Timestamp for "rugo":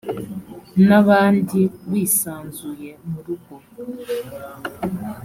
3.25-3.55